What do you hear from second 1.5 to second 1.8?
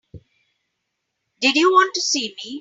you